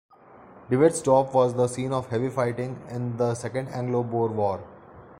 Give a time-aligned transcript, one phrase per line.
[0.71, 4.63] Dewetsdorp was the scene of heavy fighting in the Second Anglo-Boer War.